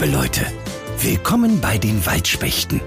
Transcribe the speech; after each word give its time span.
liebe 0.00 0.10
Leute. 0.10 0.44
Willkommen 0.98 1.60
bei 1.60 1.78
den 1.78 2.04
Waldspechten. 2.04 2.80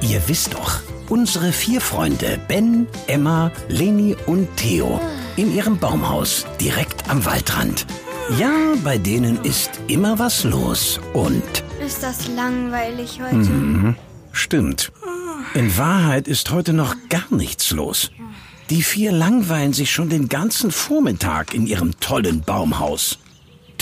Ihr 0.00 0.20
wisst 0.26 0.54
doch, 0.54 0.80
unsere 1.08 1.52
vier 1.52 1.80
Freunde 1.80 2.36
Ben, 2.48 2.88
Emma, 3.06 3.52
Leni 3.68 4.16
und 4.26 4.48
Theo 4.56 5.00
in 5.36 5.54
ihrem 5.54 5.78
Baumhaus 5.78 6.44
direkt 6.60 7.08
am 7.08 7.24
Waldrand. 7.24 7.86
Ja, 8.40 8.50
bei 8.82 8.98
denen 8.98 9.44
ist 9.44 9.70
immer 9.86 10.18
was 10.18 10.42
los 10.42 10.98
und 11.12 11.44
Ist 11.84 12.02
das 12.02 12.26
langweilig 12.26 13.20
heute? 13.22 13.36
Mhm. 13.36 13.94
stimmt. 14.32 14.90
In 15.54 15.76
Wahrheit 15.78 16.26
ist 16.26 16.50
heute 16.50 16.72
noch 16.72 16.96
gar 17.08 17.30
nichts 17.30 17.70
los. 17.70 18.10
Die 18.68 18.82
vier 18.82 19.12
langweilen 19.12 19.74
sich 19.74 19.92
schon 19.92 20.08
den 20.08 20.28
ganzen 20.28 20.72
Vormittag 20.72 21.54
in 21.54 21.68
ihrem 21.68 22.00
tollen 22.00 22.40
Baumhaus. 22.40 23.18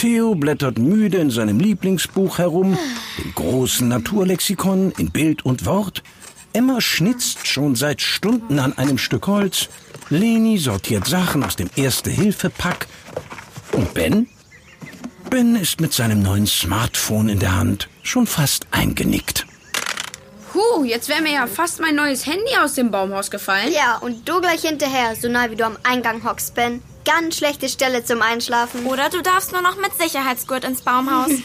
Theo 0.00 0.34
blättert 0.34 0.78
müde 0.78 1.18
in 1.18 1.28
seinem 1.28 1.60
Lieblingsbuch 1.60 2.38
herum, 2.38 2.78
dem 3.18 3.34
großen 3.34 3.86
Naturlexikon 3.86 4.92
in 4.96 5.10
Bild 5.10 5.44
und 5.44 5.66
Wort. 5.66 6.02
Emma 6.54 6.80
schnitzt 6.80 7.46
schon 7.46 7.74
seit 7.74 8.00
Stunden 8.00 8.58
an 8.60 8.78
einem 8.78 8.96
Stück 8.96 9.26
Holz. 9.26 9.68
Leni 10.08 10.56
sortiert 10.56 11.06
Sachen 11.06 11.44
aus 11.44 11.56
dem 11.56 11.68
Erste-Hilfe-Pack. 11.76 12.86
Und 13.72 13.92
Ben? 13.92 14.26
Ben 15.28 15.54
ist 15.54 15.82
mit 15.82 15.92
seinem 15.92 16.22
neuen 16.22 16.46
Smartphone 16.46 17.28
in 17.28 17.38
der 17.38 17.54
Hand 17.54 17.90
schon 18.02 18.26
fast 18.26 18.68
eingenickt. 18.70 19.46
Puh, 20.60 20.84
jetzt 20.84 21.08
wäre 21.08 21.22
mir 21.22 21.32
ja 21.32 21.46
fast 21.46 21.80
mein 21.80 21.94
neues 21.94 22.26
Handy 22.26 22.56
aus 22.62 22.74
dem 22.74 22.90
Baumhaus 22.90 23.30
gefallen. 23.30 23.72
Ja, 23.72 23.96
und 23.98 24.28
du 24.28 24.40
gleich 24.40 24.60
hinterher, 24.62 25.16
so 25.16 25.28
nah 25.28 25.50
wie 25.50 25.56
du 25.56 25.64
am 25.64 25.78
Eingang 25.84 26.22
hockst, 26.24 26.54
Ben. 26.54 26.82
Ganz 27.04 27.38
schlechte 27.38 27.68
Stelle 27.70 28.04
zum 28.04 28.20
Einschlafen. 28.20 28.84
Oder 28.84 29.08
du 29.08 29.22
darfst 29.22 29.52
nur 29.52 29.62
noch 29.62 29.76
mit 29.76 29.94
Sicherheitsgurt 29.98 30.64
ins 30.64 30.82
Baumhaus. 30.82 31.30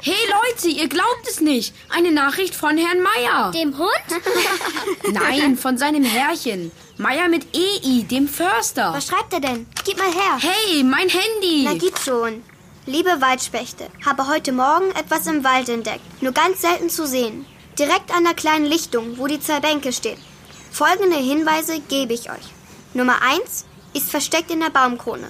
Hey 0.00 0.14
Leute, 0.30 0.68
ihr 0.68 0.88
glaubt 0.88 1.28
es 1.28 1.40
nicht. 1.40 1.74
Eine 1.90 2.12
Nachricht 2.12 2.54
von 2.54 2.78
Herrn 2.78 3.02
Meier. 3.02 3.50
Dem 3.50 3.76
Hund? 3.76 3.90
Nein, 5.12 5.56
von 5.56 5.76
seinem 5.76 6.04
Herrchen. 6.04 6.70
Meier 6.96 7.28
mit 7.28 7.46
EI, 7.54 8.04
dem 8.04 8.28
Förster. 8.28 8.92
Was 8.94 9.08
schreibt 9.08 9.32
er 9.32 9.40
denn? 9.40 9.66
Gib 9.84 9.98
mal 9.98 10.06
her. 10.06 10.38
Hey, 10.40 10.82
mein 10.84 11.08
Handy. 11.08 11.64
Na, 11.64 11.74
gib 11.74 11.98
schon. 11.98 12.42
Liebe 12.88 13.20
Waldspechte, 13.20 13.90
habe 14.06 14.28
heute 14.28 14.50
Morgen 14.50 14.90
etwas 14.92 15.26
im 15.26 15.44
Wald 15.44 15.68
entdeckt. 15.68 16.22
Nur 16.22 16.32
ganz 16.32 16.62
selten 16.62 16.88
zu 16.88 17.06
sehen. 17.06 17.44
Direkt 17.78 18.10
an 18.16 18.24
der 18.24 18.32
kleinen 18.32 18.64
Lichtung, 18.64 19.18
wo 19.18 19.26
die 19.26 19.40
zwei 19.40 19.60
Bänke 19.60 19.92
stehen. 19.92 20.18
Folgende 20.70 21.18
Hinweise 21.18 21.80
gebe 21.80 22.14
ich 22.14 22.30
euch. 22.30 22.48
Nummer 22.94 23.20
eins 23.20 23.66
ist 23.92 24.10
versteckt 24.10 24.50
in 24.50 24.60
der 24.60 24.70
Baumkrone. 24.70 25.28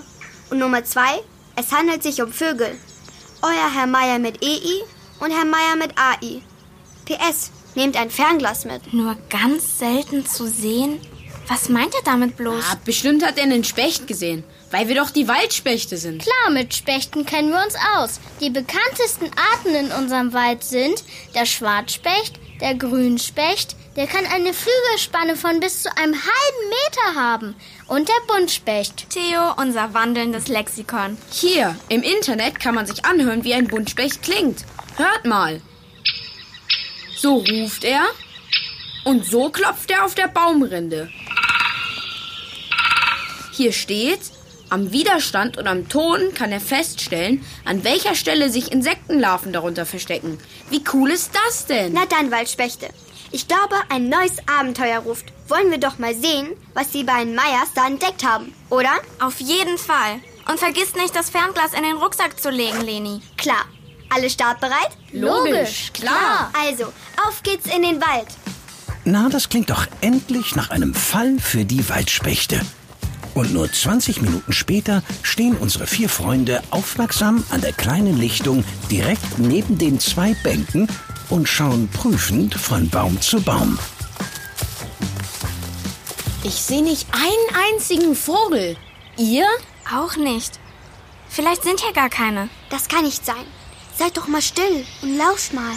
Und 0.50 0.60
Nummer 0.60 0.84
zwei, 0.84 1.20
es 1.56 1.72
handelt 1.72 2.04
sich 2.04 2.22
um 2.22 2.32
Vögel. 2.32 2.78
Euer 3.42 3.74
Herr 3.74 3.88
Meier 3.88 4.20
mit 4.20 4.40
EI 4.40 4.84
und 5.18 5.32
Herr 5.32 5.44
Meier 5.44 5.74
mit 5.76 5.98
AI. 5.98 6.42
PS, 7.06 7.50
nehmt 7.74 7.96
ein 7.96 8.10
Fernglas 8.10 8.66
mit. 8.66 8.94
Nur 8.94 9.16
ganz 9.30 9.80
selten 9.80 10.24
zu 10.24 10.46
sehen? 10.46 11.00
Was 11.48 11.70
meint 11.70 11.94
er 11.94 12.02
damit 12.04 12.36
bloß? 12.36 12.64
Ah, 12.70 12.76
bestimmt 12.84 13.24
hat 13.24 13.38
er 13.38 13.44
einen 13.44 13.64
Specht 13.64 14.06
gesehen. 14.06 14.44
Weil 14.70 14.88
wir 14.88 14.96
doch 14.96 15.10
die 15.10 15.28
Waldspechte 15.28 15.96
sind. 15.96 16.22
Klar, 16.22 16.50
mit 16.52 16.74
Spechten 16.74 17.24
kennen 17.24 17.50
wir 17.50 17.62
uns 17.64 17.74
aus. 17.96 18.20
Die 18.40 18.50
bekanntesten 18.50 19.30
Arten 19.52 19.74
in 19.74 19.90
unserem 19.92 20.34
Wald 20.34 20.62
sind 20.62 21.02
der 21.34 21.46
Schwarzspecht, 21.46 22.38
der 22.60 22.74
Grünspecht, 22.74 23.76
der 23.96 24.06
kann 24.06 24.26
eine 24.26 24.52
Flügelspanne 24.52 25.36
von 25.36 25.58
bis 25.58 25.82
zu 25.82 25.96
einem 25.96 26.14
halben 26.14 26.68
Meter 26.68 27.20
haben. 27.20 27.56
Und 27.86 28.08
der 28.08 28.34
Buntspecht. 28.34 29.08
Theo, 29.08 29.54
unser 29.56 29.94
wandelndes 29.94 30.48
Lexikon. 30.48 31.16
Hier, 31.32 31.74
im 31.88 32.02
Internet 32.02 32.60
kann 32.60 32.74
man 32.74 32.86
sich 32.86 33.04
anhören, 33.06 33.42
wie 33.44 33.54
ein 33.54 33.66
Buntspecht 33.68 34.22
klingt. 34.22 34.64
Hört 34.96 35.24
mal. 35.24 35.62
So 37.16 37.38
ruft 37.38 37.84
er 37.84 38.04
und 39.04 39.24
so 39.24 39.48
klopft 39.48 39.90
er 39.90 40.04
auf 40.04 40.14
der 40.14 40.28
Baumrinde. 40.28 41.10
Hier 43.58 43.72
steht, 43.72 44.20
am 44.70 44.92
Widerstand 44.92 45.58
und 45.58 45.66
am 45.66 45.88
Ton 45.88 46.32
kann 46.32 46.52
er 46.52 46.60
feststellen, 46.60 47.44
an 47.64 47.82
welcher 47.82 48.14
Stelle 48.14 48.50
sich 48.50 48.70
Insektenlarven 48.70 49.52
darunter 49.52 49.84
verstecken. 49.84 50.38
Wie 50.70 50.84
cool 50.92 51.10
ist 51.10 51.32
das 51.34 51.66
denn? 51.66 51.92
Na 51.92 52.06
dann, 52.06 52.30
Waldspechte. 52.30 52.86
Ich 53.32 53.48
glaube, 53.48 53.74
ein 53.88 54.08
neues 54.08 54.36
Abenteuer 54.46 55.00
ruft. 55.00 55.32
Wollen 55.48 55.72
wir 55.72 55.78
doch 55.78 55.98
mal 55.98 56.14
sehen, 56.14 56.50
was 56.74 56.90
die 56.90 57.02
beiden 57.02 57.34
Meyers 57.34 57.72
da 57.74 57.88
entdeckt 57.88 58.24
haben, 58.24 58.54
oder? 58.70 58.92
Auf 59.18 59.40
jeden 59.40 59.76
Fall. 59.76 60.20
Und 60.48 60.60
vergiss 60.60 60.94
nicht, 60.94 61.16
das 61.16 61.28
Fernglas 61.28 61.72
in 61.72 61.82
den 61.82 61.96
Rucksack 61.96 62.40
zu 62.40 62.50
legen, 62.50 62.82
Leni. 62.82 63.22
Klar. 63.36 63.64
Alle 64.08 64.30
startbereit? 64.30 64.90
Logisch, 65.10 65.92
klar. 65.92 66.52
Also, 66.64 66.92
auf 67.26 67.42
geht's 67.42 67.66
in 67.66 67.82
den 67.82 68.00
Wald. 68.00 68.28
Na, 69.04 69.28
das 69.28 69.48
klingt 69.48 69.70
doch 69.70 69.88
endlich 70.00 70.54
nach 70.54 70.70
einem 70.70 70.94
Fall 70.94 71.40
für 71.40 71.64
die 71.64 71.88
Waldspechte. 71.88 72.60
Und 73.38 73.54
nur 73.54 73.70
20 73.70 74.20
Minuten 74.20 74.52
später 74.52 75.00
stehen 75.22 75.56
unsere 75.56 75.86
vier 75.86 76.08
Freunde 76.08 76.60
aufmerksam 76.70 77.44
an 77.50 77.60
der 77.60 77.72
kleinen 77.72 78.18
Lichtung 78.18 78.64
direkt 78.90 79.38
neben 79.38 79.78
den 79.78 80.00
zwei 80.00 80.34
Bänken 80.42 80.88
und 81.30 81.48
schauen 81.48 81.86
prüfend 81.86 82.54
von 82.54 82.90
Baum 82.90 83.20
zu 83.20 83.40
Baum. 83.40 83.78
Ich 86.42 86.54
sehe 86.54 86.82
nicht 86.82 87.06
einen 87.12 87.76
einzigen 87.76 88.16
Vogel. 88.16 88.76
Ihr? 89.16 89.46
Auch 89.94 90.16
nicht. 90.16 90.58
Vielleicht 91.28 91.62
sind 91.62 91.78
hier 91.78 91.92
gar 91.92 92.10
keine. 92.10 92.48
Das 92.70 92.88
kann 92.88 93.04
nicht 93.04 93.24
sein. 93.24 93.46
Seid 93.96 94.16
doch 94.16 94.26
mal 94.26 94.42
still 94.42 94.84
und 95.02 95.16
lauscht 95.16 95.52
mal. 95.52 95.76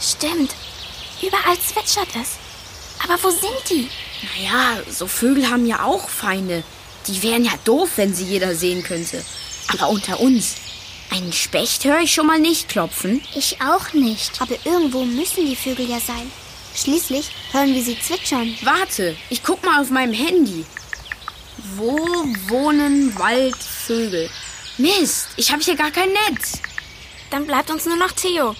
Stimmt. 0.00 0.56
Überall 1.26 1.58
zwitschert 1.58 2.08
es. 2.20 2.32
Aber 3.02 3.22
wo 3.22 3.30
sind 3.30 3.70
die? 3.70 3.88
Naja, 4.36 4.82
so 4.90 5.06
Vögel 5.06 5.48
haben 5.48 5.66
ja 5.66 5.84
auch 5.84 6.08
Feinde. 6.08 6.62
Die 7.06 7.22
wären 7.22 7.44
ja 7.44 7.52
doof, 7.64 7.90
wenn 7.96 8.14
sie 8.14 8.24
jeder 8.24 8.54
sehen 8.54 8.82
könnte. 8.82 9.24
Aber 9.68 9.88
unter 9.88 10.20
uns. 10.20 10.56
Einen 11.10 11.32
Specht 11.32 11.84
höre 11.84 12.00
ich 12.00 12.12
schon 12.12 12.26
mal 12.26 12.40
nicht 12.40 12.68
klopfen. 12.68 13.22
Ich 13.34 13.60
auch 13.60 13.92
nicht. 13.92 14.40
Aber 14.40 14.54
irgendwo 14.64 15.04
müssen 15.04 15.46
die 15.46 15.56
Vögel 15.56 15.88
ja 15.88 16.00
sein. 16.00 16.30
Schließlich 16.74 17.30
hören 17.52 17.74
wir 17.74 17.82
sie 17.82 17.98
zwitschern. 17.98 18.56
Warte, 18.62 19.16
ich 19.30 19.42
guck 19.42 19.62
mal 19.64 19.80
auf 19.80 19.90
meinem 19.90 20.12
Handy. 20.12 20.64
Wo 21.76 21.96
wohnen 22.48 23.16
Waldvögel? 23.18 24.28
Mist, 24.76 25.28
ich 25.36 25.52
habe 25.52 25.62
hier 25.62 25.76
gar 25.76 25.92
kein 25.92 26.10
Netz. 26.28 26.58
Dann 27.30 27.46
bleibt 27.46 27.70
uns 27.70 27.86
nur 27.86 27.96
noch 27.96 28.10
Theo. 28.12 28.56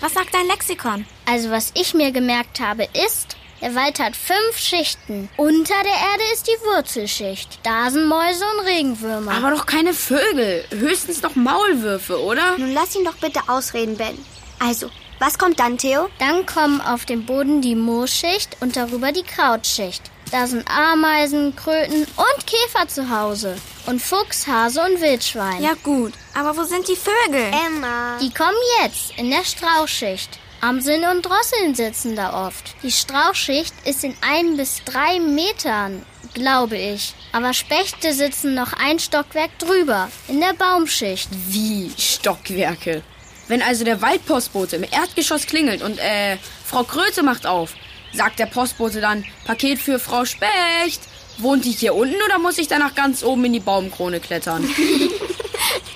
Was 0.00 0.14
sagt 0.14 0.32
dein 0.32 0.46
Lexikon? 0.46 1.04
Also 1.26 1.50
was 1.50 1.72
ich 1.74 1.92
mir 1.92 2.12
gemerkt 2.12 2.60
habe 2.60 2.84
ist, 2.84 3.36
der 3.60 3.74
Wald 3.74 3.98
hat 3.98 4.14
fünf 4.14 4.56
Schichten. 4.56 5.28
Unter 5.36 5.74
der 5.82 5.92
Erde 5.92 6.22
ist 6.32 6.46
die 6.46 6.64
Wurzelschicht. 6.64 7.58
Da 7.64 7.90
sind 7.90 8.06
Mäuse 8.06 8.44
und 8.56 8.66
Regenwürmer. 8.66 9.32
Aber 9.32 9.50
doch 9.50 9.66
keine 9.66 9.92
Vögel. 9.92 10.64
Höchstens 10.70 11.22
noch 11.22 11.34
Maulwürfe, 11.34 12.22
oder? 12.22 12.56
Nun 12.58 12.72
lass 12.72 12.94
ihn 12.94 13.04
doch 13.04 13.16
bitte 13.16 13.40
ausreden, 13.48 13.96
Ben. 13.96 14.16
Also, 14.60 14.88
was 15.18 15.36
kommt 15.36 15.58
dann, 15.58 15.78
Theo? 15.78 16.08
Dann 16.20 16.46
kommen 16.46 16.80
auf 16.80 17.04
dem 17.04 17.26
Boden 17.26 17.60
die 17.60 17.74
Moosschicht 17.74 18.56
und 18.60 18.76
darüber 18.76 19.10
die 19.10 19.24
Krautschicht. 19.24 20.02
Da 20.30 20.46
sind 20.46 20.68
Ameisen, 20.70 21.56
Kröten 21.56 22.02
und 22.02 22.46
Käfer 22.46 22.86
zu 22.86 23.08
Hause. 23.08 23.56
Und 23.86 24.02
Fuchs, 24.02 24.46
Hase 24.46 24.82
und 24.82 25.00
Wildschwein. 25.00 25.62
Ja 25.62 25.72
gut, 25.82 26.12
aber 26.34 26.54
wo 26.56 26.64
sind 26.64 26.86
die 26.86 26.96
Vögel? 26.96 27.50
Emma. 27.66 28.18
Die 28.20 28.32
kommen 28.32 28.56
jetzt 28.82 29.16
in 29.16 29.30
der 29.30 29.44
Strauchschicht. 29.44 30.38
Amseln 30.60 31.04
und 31.04 31.22
Drosseln 31.22 31.74
sitzen 31.74 32.16
da 32.16 32.46
oft. 32.46 32.74
Die 32.82 32.90
Strauchschicht 32.90 33.72
ist 33.86 34.04
in 34.04 34.14
ein 34.20 34.56
bis 34.56 34.82
drei 34.84 35.20
Metern, 35.20 36.04
glaube 36.34 36.76
ich. 36.76 37.14
Aber 37.32 37.54
Spechte 37.54 38.12
sitzen 38.12 38.54
noch 38.54 38.72
ein 38.74 38.98
Stockwerk 38.98 39.56
drüber, 39.58 40.10
in 40.26 40.40
der 40.40 40.54
Baumschicht. 40.54 41.28
Wie 41.46 41.90
Stockwerke? 41.96 43.02
Wenn 43.46 43.62
also 43.62 43.84
der 43.84 44.02
Waldpostbote 44.02 44.76
im 44.76 44.84
Erdgeschoss 44.84 45.46
klingelt 45.46 45.80
und, 45.80 45.98
äh, 45.98 46.36
Frau 46.66 46.82
Kröte 46.82 47.22
macht 47.22 47.46
auf, 47.46 47.72
sagt 48.12 48.38
der 48.38 48.46
Postbote 48.46 49.00
dann, 49.00 49.24
Paket 49.44 49.78
für 49.78 49.98
Frau 49.98 50.24
Specht. 50.24 51.00
Wohnt 51.38 51.64
die 51.64 51.70
hier 51.70 51.94
unten 51.94 52.20
oder 52.26 52.38
muss 52.38 52.58
ich 52.58 52.66
danach 52.66 52.94
ganz 52.94 53.22
oben 53.22 53.44
in 53.44 53.52
die 53.52 53.60
Baumkrone 53.60 54.20
klettern? 54.20 54.68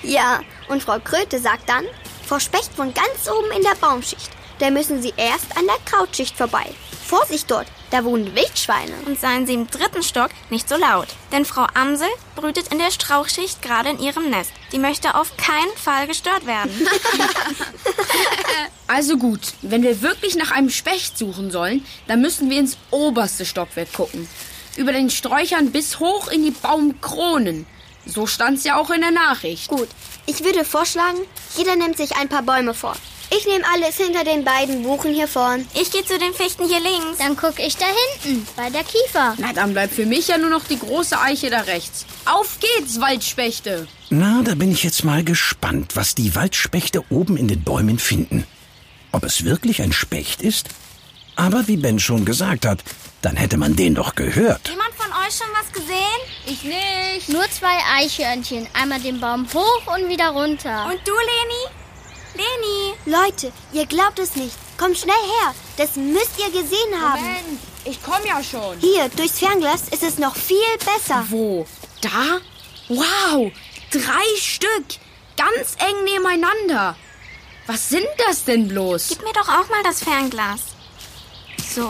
Ja, 0.03 0.41
und 0.67 0.83
Frau 0.83 0.99
Kröte 0.99 1.39
sagt 1.39 1.69
dann, 1.69 1.85
Frau 2.25 2.37
Specht 2.37 2.77
wohnt 2.77 2.93
ganz 2.93 3.29
oben 3.29 3.51
in 3.55 3.63
der 3.63 3.75
Baumschicht. 3.75 4.29
Da 4.59 4.69
müssen 4.69 5.01
Sie 5.01 5.13
erst 5.15 5.57
an 5.57 5.65
der 5.65 5.77
Krautschicht 5.85 6.35
vorbei. 6.35 6.65
Vorsicht 7.05 7.49
dort, 7.49 7.67
da 7.93 8.03
wohnen 8.03 8.35
Wildschweine. 8.35 8.93
Und 9.05 9.19
seien 9.19 9.45
Sie 9.45 9.53
im 9.53 9.67
dritten 9.67 10.01
Stock 10.01 10.31
nicht 10.49 10.67
so 10.67 10.75
laut. 10.75 11.07
Denn 11.31 11.45
Frau 11.45 11.67
Amsel 11.75 12.07
brütet 12.35 12.69
in 12.69 12.79
der 12.79 12.89
Strauchschicht 12.89 13.61
gerade 13.61 13.89
in 13.89 13.99
ihrem 13.99 14.31
Nest. 14.31 14.51
Die 14.71 14.79
möchte 14.79 15.13
auf 15.13 15.37
keinen 15.37 15.77
Fall 15.77 16.07
gestört 16.07 16.45
werden. 16.45 16.71
Also 18.85 19.17
gut, 19.17 19.39
wenn 19.61 19.81
wir 19.81 20.01
wirklich 20.03 20.35
nach 20.35 20.51
einem 20.51 20.69
Specht 20.69 21.17
suchen 21.17 21.49
sollen, 21.49 21.83
dann 22.05 22.21
müssen 22.21 22.49
wir 22.51 22.59
ins 22.59 22.77
oberste 22.91 23.43
Stockwerk 23.45 23.91
gucken. 23.91 24.27
über 24.75 24.91
den 24.91 25.09
Sträuchern 25.09 25.71
bis 25.71 25.99
hoch 25.99 26.27
in 26.27 26.43
die 26.43 26.51
Baumkronen. 26.51 27.65
So 28.05 28.27
stand's 28.27 28.65
ja 28.65 28.75
auch 28.77 28.91
in 28.91 29.01
der 29.01 29.11
Nachricht. 29.11 29.69
Gut, 29.69 29.87
ich 30.25 30.43
würde 30.43 30.65
vorschlagen, 30.65 31.17
jeder 31.57 31.75
nimmt 31.75 31.97
sich 31.97 32.15
ein 32.17 32.29
paar 32.29 32.43
Bäume 32.43 32.73
vor. 32.73 32.95
Ich 33.35 33.47
nehme 33.47 33.63
alles 33.73 33.97
hinter 33.97 34.23
den 34.23 34.43
beiden 34.43 34.83
Buchen 34.83 35.11
hier 35.11 35.27
vorn. 35.27 35.67
Ich 35.73 35.91
gehe 35.91 36.05
zu 36.05 36.19
den 36.19 36.33
Fichten 36.33 36.67
hier 36.67 36.79
links. 36.79 37.17
Dann 37.17 37.35
guck 37.35 37.59
ich 37.59 37.75
da 37.77 37.85
hinten, 38.21 38.47
bei 38.55 38.69
der 38.69 38.83
Kiefer. 38.83 39.35
Na, 39.37 39.53
dann 39.53 39.73
bleibt 39.73 39.95
für 39.95 40.05
mich 40.05 40.27
ja 40.27 40.37
nur 40.37 40.51
noch 40.51 40.65
die 40.65 40.77
große 40.77 41.19
Eiche 41.19 41.49
da 41.49 41.61
rechts. 41.61 42.05
Auf 42.25 42.59
geht's, 42.59 43.01
Waldspechte! 43.01 43.87
Na, 44.11 44.43
da 44.43 44.53
bin 44.53 44.71
ich 44.71 44.83
jetzt 44.83 45.03
mal 45.03 45.23
gespannt, 45.23 45.95
was 45.95 46.13
die 46.13 46.35
Waldspechte 46.35 47.03
oben 47.09 47.35
in 47.35 47.47
den 47.47 47.63
Bäumen 47.63 47.97
finden. 47.97 48.45
Ob 49.11 49.23
es 49.23 49.43
wirklich 49.43 49.81
ein 49.81 49.93
Specht 49.93 50.41
ist? 50.43 50.69
Aber 51.35 51.67
wie 51.67 51.77
Ben 51.77 51.99
schon 51.99 52.25
gesagt 52.25 52.67
hat, 52.67 52.83
dann 53.23 53.35
hätte 53.35 53.57
man 53.57 53.75
den 53.75 53.95
doch 53.95 54.13
gehört. 54.13 54.69
Jemand 54.69 54.93
von 54.95 55.11
euch 55.25 55.35
schon 55.35 55.47
was 55.59 55.71
gesehen? 55.71 55.97
Ich 56.45 56.63
nicht. 56.63 57.29
Nur 57.29 57.49
zwei 57.49 57.79
Eichhörnchen, 57.95 58.67
einmal 58.73 58.99
den 58.99 59.19
Baum 59.19 59.47
hoch 59.51 59.95
und 59.95 60.07
wieder 60.09 60.29
runter. 60.29 60.85
Und 60.85 60.99
du, 61.07 61.13
Leni? 61.13 61.82
Leni! 62.35 62.93
Leute, 63.05 63.51
ihr 63.73 63.85
glaubt 63.85 64.19
es 64.19 64.35
nicht. 64.35 64.55
Kommt 64.77 64.97
schnell 64.97 65.15
her. 65.15 65.53
Das 65.77 65.95
müsst 65.95 66.39
ihr 66.39 66.49
gesehen 66.49 67.01
haben. 67.01 67.21
Moment, 67.21 67.59
ich 67.85 68.01
komm 68.03 68.25
ja 68.25 68.43
schon. 68.43 68.79
Hier, 68.79 69.09
durchs 69.09 69.39
Fernglas 69.39 69.89
ist 69.89 70.03
es 70.03 70.17
noch 70.17 70.35
viel 70.35 70.57
besser. 70.79 71.25
Wo? 71.29 71.65
Da? 72.01 72.39
Wow, 72.89 73.51
drei 73.91 74.39
Stück. 74.39 74.85
Ganz 75.37 75.75
eng 75.79 76.03
nebeneinander. 76.03 76.95
Was 77.67 77.89
sind 77.89 78.07
das 78.27 78.43
denn 78.43 78.67
bloß? 78.67 79.09
Gib 79.09 79.23
mir 79.23 79.33
doch 79.33 79.47
auch 79.47 79.69
mal 79.69 79.83
das 79.83 80.03
Fernglas. 80.03 80.61
So. 81.73 81.87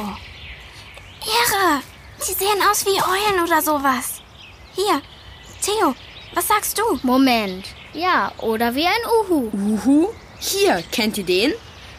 Irre! 1.26 1.82
Sie 2.20 2.34
sehen 2.34 2.62
aus 2.70 2.86
wie 2.86 3.02
Eulen 3.02 3.44
oder 3.44 3.62
sowas. 3.62 4.22
Hier, 4.76 5.02
Theo, 5.62 5.96
was 6.34 6.48
sagst 6.48 6.78
du? 6.78 7.00
Moment. 7.04 7.66
Ja, 7.94 8.32
oder 8.40 8.76
wie 8.76 8.86
ein 8.86 9.06
Uhu. 9.22 9.50
Uhu? 9.52 10.14
Hier, 10.46 10.84
kennt 10.92 11.18
ihr 11.18 11.24
den? 11.24 11.54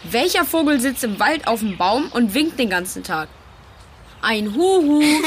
Welcher 0.04 0.44
Vogel 0.44 0.78
sitzt 0.78 1.02
im 1.02 1.18
Wald 1.18 1.46
auf 1.46 1.60
dem 1.60 1.78
Baum 1.78 2.08
und 2.12 2.34
winkt 2.34 2.58
den 2.58 2.68
ganzen 2.68 3.02
Tag? 3.02 3.28
Ein 4.20 4.54
Huhu. 4.54 5.02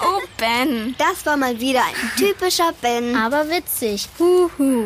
Oh, 0.00 0.20
Ben. 0.36 0.94
Das 0.98 1.24
war 1.24 1.36
mal 1.36 1.58
wieder 1.58 1.80
ein 1.80 1.94
typischer 2.18 2.72
Ben. 2.82 3.16
Aber 3.16 3.48
witzig. 3.48 4.08
Huhu. 4.18 4.84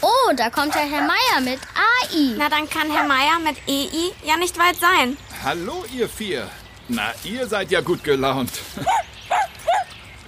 Oh, 0.00 0.32
da 0.36 0.50
kommt 0.50 0.74
der 0.74 0.82
Herr 0.82 1.02
Meier 1.02 1.40
mit 1.42 1.58
AI. 1.74 2.34
Na, 2.36 2.48
dann 2.48 2.68
kann 2.68 2.90
Herr 2.90 3.06
Meier 3.06 3.38
mit 3.44 3.56
EI 3.68 4.12
ja 4.24 4.36
nicht 4.36 4.58
weit 4.58 4.76
sein. 4.76 5.16
Hallo, 5.44 5.84
ihr 5.94 6.08
vier. 6.08 6.50
Na, 6.88 7.12
ihr 7.24 7.46
seid 7.46 7.70
ja 7.70 7.80
gut 7.80 8.02
gelaunt. 8.02 8.50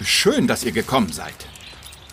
Schön, 0.03 0.47
dass 0.47 0.63
ihr 0.63 0.71
gekommen 0.71 1.11
seid. 1.11 1.35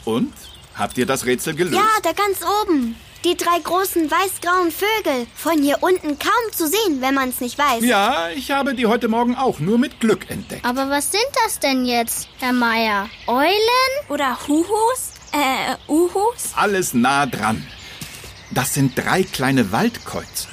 Und? 0.04 0.32
Habt 0.78 0.96
ihr 0.96 1.06
das 1.06 1.26
Rätsel 1.26 1.54
gelöst? 1.54 1.74
Ja, 1.74 1.88
da 2.04 2.12
ganz 2.12 2.38
oben. 2.62 2.94
Die 3.24 3.36
drei 3.36 3.58
großen 3.58 4.08
weiß-grauen 4.08 4.70
Vögel. 4.70 5.26
Von 5.34 5.60
hier 5.60 5.78
unten 5.80 6.20
kaum 6.20 6.52
zu 6.52 6.68
sehen, 6.68 7.00
wenn 7.00 7.14
man 7.14 7.30
es 7.30 7.40
nicht 7.40 7.58
weiß. 7.58 7.84
Ja, 7.84 8.28
ich 8.30 8.52
habe 8.52 8.74
die 8.74 8.86
heute 8.86 9.08
Morgen 9.08 9.34
auch 9.34 9.58
nur 9.58 9.76
mit 9.76 9.98
Glück 9.98 10.30
entdeckt. 10.30 10.64
Aber 10.64 10.88
was 10.88 11.10
sind 11.10 11.26
das 11.44 11.58
denn 11.58 11.84
jetzt, 11.84 12.28
Herr 12.38 12.52
Meier? 12.52 13.10
Eulen? 13.26 14.08
Oder 14.08 14.38
Huhus? 14.46 15.10
Äh, 15.32 15.74
Uhus? 15.90 16.52
Alles 16.54 16.94
nah 16.94 17.26
dran. 17.26 17.66
Das 18.52 18.72
sind 18.72 18.96
drei 18.96 19.24
kleine 19.24 19.72
Waldkäuze. 19.72 20.46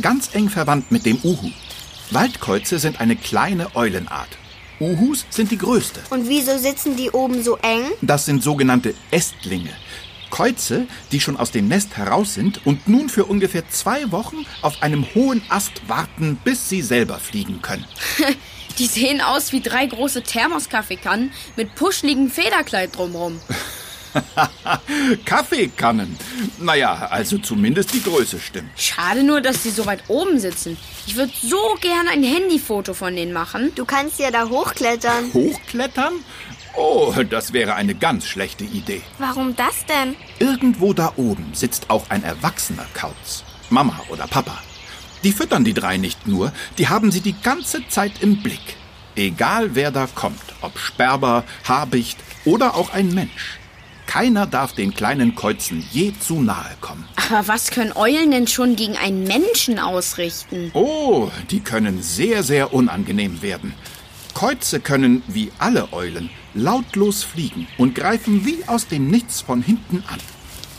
Ganz 0.00 0.30
eng 0.32 0.48
verwandt 0.48 0.92
mit 0.92 1.06
dem 1.06 1.18
Uhu. 1.24 1.50
Waldkäuze 2.12 2.78
sind 2.78 3.00
eine 3.00 3.16
kleine 3.16 3.74
Eulenart. 3.74 4.28
Uhus 4.80 5.26
sind 5.30 5.50
die 5.50 5.58
größte. 5.58 6.00
Und 6.10 6.28
wieso 6.28 6.58
sitzen 6.58 6.96
die 6.96 7.10
oben 7.10 7.42
so 7.42 7.56
eng? 7.56 7.84
Das 8.02 8.26
sind 8.26 8.42
sogenannte 8.42 8.94
Ästlinge. 9.10 9.70
Käuze, 10.30 10.86
die 11.12 11.20
schon 11.20 11.36
aus 11.36 11.50
dem 11.50 11.68
Nest 11.68 11.96
heraus 11.96 12.34
sind 12.34 12.66
und 12.66 12.88
nun 12.88 13.08
für 13.08 13.24
ungefähr 13.24 13.68
zwei 13.70 14.10
Wochen 14.12 14.44
auf 14.60 14.82
einem 14.82 15.06
hohen 15.14 15.42
Ast 15.48 15.88
warten, 15.88 16.38
bis 16.44 16.68
sie 16.68 16.82
selber 16.82 17.18
fliegen 17.18 17.62
können. 17.62 17.86
Die 18.78 18.86
sehen 18.86 19.22
aus 19.22 19.52
wie 19.52 19.62
drei 19.62 19.86
große 19.86 20.22
Thermoskaffeekannen 20.22 21.32
mit 21.56 21.74
puschligem 21.74 22.30
Federkleid 22.30 22.94
drumrum. 22.94 23.40
Kaffeekannen. 25.24 26.16
Naja, 26.58 27.08
also 27.10 27.38
zumindest 27.38 27.94
die 27.94 28.02
Größe 28.02 28.38
stimmt. 28.40 28.70
Schade 28.76 29.22
nur, 29.22 29.40
dass 29.40 29.62
die 29.62 29.70
so 29.70 29.86
weit 29.86 30.02
oben 30.08 30.38
sitzen. 30.38 30.76
Ich 31.06 31.16
würde 31.16 31.32
so 31.42 31.76
gern 31.80 32.08
ein 32.08 32.22
Handyfoto 32.22 32.94
von 32.94 33.14
denen 33.14 33.32
machen. 33.32 33.72
Du 33.74 33.84
kannst 33.84 34.18
ja 34.18 34.30
da 34.30 34.48
hochklettern. 34.48 35.32
Hochklettern? 35.32 36.14
Oh, 36.76 37.14
das 37.30 37.52
wäre 37.52 37.74
eine 37.74 37.94
ganz 37.94 38.26
schlechte 38.26 38.64
Idee. 38.64 39.02
Warum 39.18 39.56
das 39.56 39.86
denn? 39.86 40.14
Irgendwo 40.38 40.92
da 40.92 41.12
oben 41.16 41.54
sitzt 41.54 41.88
auch 41.88 42.10
ein 42.10 42.22
erwachsener 42.22 42.86
Kauz. 42.92 43.44
Mama 43.70 43.98
oder 44.10 44.26
Papa. 44.26 44.58
Die 45.24 45.32
füttern 45.32 45.64
die 45.64 45.74
drei 45.74 45.96
nicht 45.96 46.26
nur, 46.26 46.52
die 46.78 46.88
haben 46.88 47.10
sie 47.10 47.20
die 47.20 47.34
ganze 47.40 47.88
Zeit 47.88 48.22
im 48.22 48.42
Blick. 48.42 48.76
Egal 49.16 49.74
wer 49.74 49.90
da 49.90 50.06
kommt, 50.14 50.42
ob 50.60 50.78
Sperber, 50.78 51.44
Habicht 51.64 52.18
oder 52.44 52.74
auch 52.74 52.92
ein 52.92 53.14
Mensch. 53.14 53.58
Keiner 54.06 54.46
darf 54.46 54.72
den 54.72 54.94
kleinen 54.94 55.34
Käuzen 55.34 55.84
je 55.92 56.12
zu 56.18 56.40
nahe 56.40 56.76
kommen. 56.80 57.06
Aber 57.28 57.48
was 57.48 57.70
können 57.70 57.92
Eulen 57.96 58.30
denn 58.30 58.46
schon 58.46 58.76
gegen 58.76 58.96
einen 58.96 59.24
Menschen 59.24 59.78
ausrichten? 59.78 60.70
Oh, 60.74 61.30
die 61.50 61.60
können 61.60 62.02
sehr, 62.02 62.42
sehr 62.42 62.72
unangenehm 62.72 63.42
werden. 63.42 63.74
Käuze 64.32 64.80
können, 64.80 65.22
wie 65.26 65.50
alle 65.58 65.92
Eulen, 65.92 66.30
lautlos 66.54 67.24
fliegen 67.24 67.66
und 67.78 67.94
greifen 67.94 68.44
wie 68.44 68.64
aus 68.66 68.86
dem 68.86 69.10
Nichts 69.10 69.40
von 69.40 69.62
hinten 69.62 70.04
an. 70.08 70.20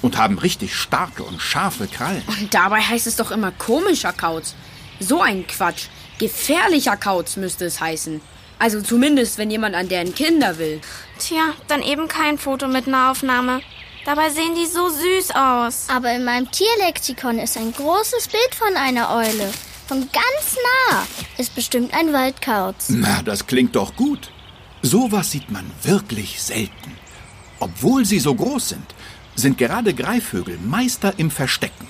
Und 0.02 0.18
haben 0.18 0.38
richtig 0.38 0.76
starke 0.76 1.24
und 1.24 1.42
scharfe 1.42 1.88
Krallen. 1.88 2.22
Und 2.28 2.54
dabei 2.54 2.82
heißt 2.82 3.08
es 3.08 3.16
doch 3.16 3.32
immer 3.32 3.52
komischer 3.52 4.14
Kauz. 4.14 4.56
So 5.00 5.22
ein 5.22 5.46
Quatsch. 5.48 5.88
Gefährlicher 6.20 6.98
Kauz 6.98 7.36
müsste 7.36 7.66
es 7.66 7.82
heißen. 7.82 8.22
Also 8.60 8.82
zumindest, 8.82 9.38
wenn 9.38 9.52
jemand 9.52 9.76
an 9.76 9.88
deren 9.88 10.14
Kinder 10.16 10.58
will. 10.58 10.82
Tja, 11.20 11.54
dann 11.68 11.82
eben 11.82 12.08
kein 12.08 12.38
Foto 12.38 12.68
mit 12.68 12.88
Nahaufnahme. 12.88 13.62
Dabei 14.06 14.30
sehen 14.30 14.56
die 14.56 14.66
so 14.66 14.90
süß 14.90 15.32
aus. 15.36 15.88
Aber 15.90 16.12
in 16.14 16.24
meinem 16.24 16.50
Tierlexikon 16.50 17.40
ist 17.40 17.58
ein 17.58 17.74
großes 17.74 18.30
Bild 18.30 18.56
von 18.56 18.76
einer 18.78 19.14
Eule. 19.14 19.52
Von 19.88 20.00
ganz 20.00 20.58
nah. 20.90 21.06
Ist 21.38 21.56
bestimmt 21.56 21.94
ein 21.94 22.14
Waldkauz. 22.14 22.90
Na, 22.90 23.22
das 23.22 23.48
klingt 23.48 23.76
doch 23.76 23.96
gut. 23.96 24.32
Sowas 24.82 25.32
sieht 25.32 25.52
man 25.52 25.70
wirklich 25.84 26.42
selten. 26.42 26.98
Obwohl 27.60 28.06
sie 28.06 28.20
so 28.20 28.34
groß 28.34 28.70
sind, 28.70 28.96
sind 29.36 29.58
gerade 29.58 29.94
Greifvögel 29.94 30.58
Meister 30.58 31.14
im 31.18 31.32
Verstecken. 31.32 31.87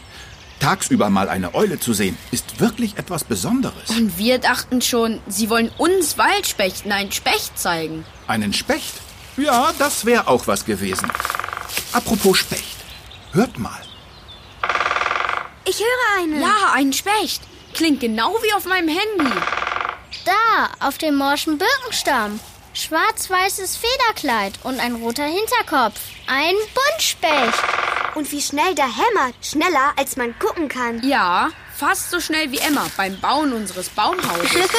Tagsüber 0.60 1.10
mal 1.10 1.30
eine 1.30 1.54
Eule 1.56 1.80
zu 1.80 1.94
sehen, 1.94 2.18
ist 2.32 2.60
wirklich 2.60 2.98
etwas 2.98 3.24
Besonderes. 3.24 3.90
Und 3.90 4.18
wir 4.18 4.40
dachten 4.40 4.82
schon, 4.82 5.22
sie 5.28 5.50
wollen 5.50 5.72
uns 5.78 6.18
Waldspechten 6.18 6.92
einen 6.92 7.12
Specht 7.12 7.58
zeigen. 7.58 8.06
Einen 8.28 8.54
Specht? 8.54 8.94
Ja, 9.38 9.72
das 9.78 10.06
wäre 10.06 10.28
auch 10.28 10.48
was 10.48 10.66
gewesen. 10.66 11.12
Apropos 11.94 12.38
Specht. 12.40 12.78
Hört 13.34 13.58
mal. 13.60 13.82
Ich 15.66 15.80
höre 15.80 16.24
einen. 16.24 16.42
Ja, 16.42 16.72
ein 16.74 16.94
Specht. 16.94 17.42
Klingt 17.74 18.00
genau 18.00 18.34
wie 18.42 18.54
auf 18.54 18.66
meinem 18.66 18.88
Handy. 18.88 19.36
Da, 20.26 20.88
auf 20.88 20.98
dem 20.98 21.16
morschen 21.16 21.58
Birkenstamm. 21.58 22.40
Schwarz-weißes 22.74 23.78
Federkleid 23.78 24.54
und 24.64 24.80
ein 24.80 24.96
roter 24.96 25.26
Hinterkopf. 25.26 26.00
Ein 26.28 26.56
Buntspecht. 26.74 27.77
Und 28.18 28.32
wie 28.32 28.42
schnell 28.42 28.74
der 28.74 28.88
hämmert. 28.88 29.36
Schneller, 29.42 29.94
als 29.96 30.18
man 30.18 30.34
gucken 30.40 30.68
kann. 30.70 31.08
Ja, 31.08 31.52
fast 31.78 32.10
so 32.10 32.20
schnell 32.20 32.52
wie 32.52 32.58
Emma 32.58 32.88
beim 32.98 33.20
Bauen 33.20 33.54
unseres 33.54 33.90
Baumhauses. 33.90 34.50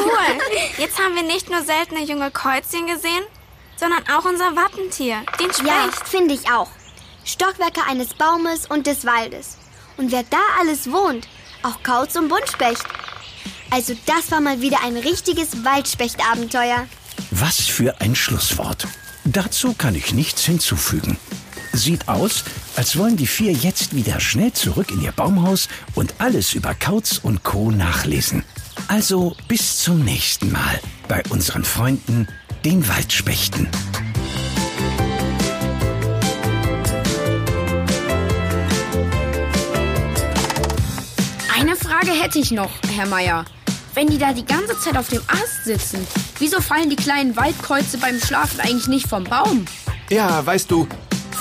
Cool. 0.00 0.40
Jetzt 0.78 0.98
haben 0.98 1.14
wir 1.14 1.22
nicht 1.22 1.50
nur 1.50 1.62
seltene 1.62 2.02
junge 2.02 2.30
Käuzchen 2.30 2.86
gesehen, 2.86 3.22
sondern 3.76 4.02
auch 4.08 4.24
unser 4.24 4.56
Wappentier, 4.56 5.22
den 5.38 5.52
Specht. 5.52 5.66
Ja, 5.66 5.90
finde 6.04 6.34
ich 6.34 6.50
auch. 6.50 6.70
Stockwerke 7.24 7.82
eines 7.88 8.14
Baumes 8.14 8.66
und 8.66 8.86
des 8.86 9.04
Waldes. 9.04 9.58
Und 9.96 10.10
wer 10.10 10.22
da 10.24 10.38
alles 10.58 10.90
wohnt, 10.90 11.28
auch 11.62 11.82
Kauz 11.82 12.16
und 12.16 12.28
Buntspecht. 12.28 12.84
Also 13.70 13.94
das 14.06 14.30
war 14.30 14.40
mal 14.40 14.60
wieder 14.60 14.78
ein 14.82 14.96
richtiges 14.96 15.64
Waldspechtabenteuer. 15.64 16.86
Was 17.30 17.66
für 17.66 18.00
ein 18.00 18.14
Schlusswort. 18.14 18.86
Dazu 19.24 19.74
kann 19.74 19.94
ich 19.94 20.14
nichts 20.14 20.44
hinzufügen. 20.44 21.18
Sieht 21.72 22.08
aus, 22.08 22.44
als 22.76 22.96
wollen 22.96 23.16
die 23.16 23.26
vier 23.26 23.52
jetzt 23.52 23.94
wieder 23.94 24.20
schnell 24.20 24.52
zurück 24.52 24.90
in 24.90 25.02
ihr 25.02 25.12
Baumhaus 25.12 25.68
und 25.94 26.14
alles 26.18 26.54
über 26.54 26.74
Kauz 26.74 27.18
und 27.22 27.44
Co. 27.44 27.70
nachlesen. 27.70 28.44
Also 28.88 29.36
bis 29.48 29.78
zum 29.78 30.04
nächsten 30.04 30.50
Mal 30.52 30.80
bei 31.08 31.22
unseren 31.30 31.64
Freunden, 31.64 32.28
den 32.64 32.86
Waldspechten. 32.88 33.68
Eine 41.58 41.76
Frage 41.76 42.12
hätte 42.12 42.38
ich 42.38 42.50
noch, 42.50 42.70
Herr 42.96 43.06
Meier. 43.06 43.44
wenn 43.94 44.06
die 44.06 44.18
da 44.18 44.32
die 44.32 44.44
ganze 44.44 44.78
Zeit 44.78 44.96
auf 44.96 45.08
dem 45.08 45.22
Ast 45.26 45.64
sitzen, 45.64 46.06
wieso 46.38 46.60
fallen 46.60 46.88
die 46.88 46.94
kleinen 46.96 47.36
Waldkreuze 47.36 47.98
beim 47.98 48.20
Schlafen 48.20 48.60
eigentlich 48.60 48.86
nicht 48.86 49.08
vom 49.08 49.24
Baum? 49.24 49.64
Ja, 50.08 50.44
weißt 50.46 50.70
du, 50.70 50.86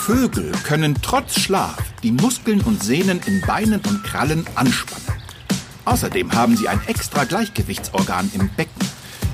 Vögel 0.08 0.54
können 0.64 0.96
trotz 1.02 1.38
Schlaf 1.38 1.76
die 2.02 2.14
Muskeln 2.14 2.62
und 2.62 2.82
Sehnen 2.82 3.20
in 3.26 3.42
Beinen 3.42 3.82
und 3.82 4.06
Krallen 4.06 4.48
anspannen. 4.56 5.06
Außerdem 5.84 6.32
haben 6.32 6.56
sie 6.56 6.70
ein 6.70 6.80
extra 6.88 7.26
Gleichgewichtsorgan 7.26 8.32
im 8.34 8.48
Becken. 8.56 8.88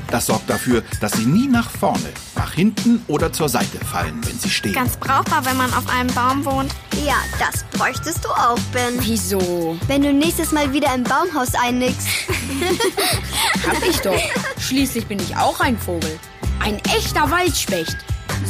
Das 0.10 0.25
sorgt 0.25 0.50
dafür, 0.50 0.82
dass 1.00 1.12
sie 1.12 1.27
nie 1.27 1.48
nach 1.48 1.70
vorne, 1.70 2.10
nach 2.36 2.53
hinten 2.53 3.03
oder 3.08 3.32
zur 3.32 3.50
Seite 3.50 3.77
fallen, 3.86 4.20
wenn 4.25 4.39
sie 4.39 4.50
stehen. 4.50 4.74
Ganz 4.74 4.98
brauchbar, 4.98 5.46
wenn 5.46 5.58
man 5.58 5.72
auf 5.75 5.88
einem 5.89 6.12
Baum 6.15 6.44
wohnt. 6.44 6.72
Ja, 7.06 7.18
das 7.38 7.63
bräuchtest 7.77 8.25
du 8.25 8.30
auch, 8.30 8.58
Ben. 8.72 8.96
Wieso? 9.01 9.77
Wenn 9.86 10.01
du 10.01 10.12
nächstes 10.12 10.51
Mal 10.51 10.74
wieder 10.74 10.92
im 10.96 11.03
Baumhaus 11.03 11.53
einnickst. 11.53 12.08
Hab 13.68 13.88
ich 13.88 14.00
doch. 14.00 14.20
Schließlich 14.60 15.06
bin 15.06 15.20
ich 15.20 15.38
auch 15.38 15.60
ein 15.60 15.77
Vogel. 15.77 16.18
Ein 16.60 16.80
echter 16.98 17.30
Waldspecht. 17.30 17.98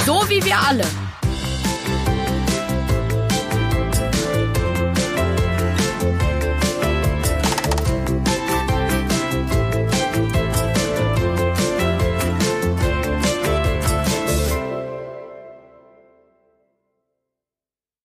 So 0.05 0.23
wie 0.29 0.41
wir 0.45 0.57
alle. 0.57 0.85